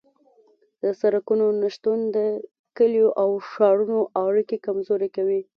د 0.81 0.83
سرکونو 0.99 1.45
نشتون 1.61 1.99
د 2.15 2.17
کلیو 2.77 3.07
او 3.21 3.29
ښارونو 3.51 3.99
اړیکې 4.25 4.57
کمزورې 4.65 5.09
کوي 5.15 5.41